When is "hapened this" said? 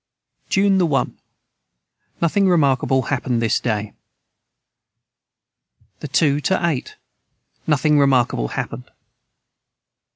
3.03-3.59